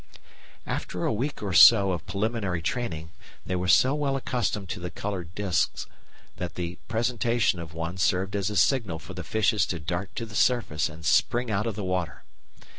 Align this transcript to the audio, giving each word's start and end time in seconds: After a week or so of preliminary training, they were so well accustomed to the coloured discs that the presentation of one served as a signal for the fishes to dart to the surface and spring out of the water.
After 0.65 1.05
a 1.05 1.13
week 1.13 1.43
or 1.43 1.53
so 1.53 1.91
of 1.91 2.07
preliminary 2.07 2.59
training, 2.63 3.11
they 3.45 3.55
were 3.55 3.67
so 3.67 3.93
well 3.93 4.15
accustomed 4.17 4.67
to 4.69 4.79
the 4.79 4.89
coloured 4.89 5.35
discs 5.35 5.85
that 6.37 6.55
the 6.55 6.79
presentation 6.87 7.59
of 7.59 7.75
one 7.75 7.97
served 7.99 8.35
as 8.35 8.49
a 8.49 8.55
signal 8.55 8.97
for 8.97 9.13
the 9.13 9.23
fishes 9.23 9.63
to 9.67 9.79
dart 9.79 10.09
to 10.15 10.25
the 10.25 10.33
surface 10.33 10.89
and 10.89 11.05
spring 11.05 11.51
out 11.51 11.67
of 11.67 11.75
the 11.75 11.83
water. 11.83 12.23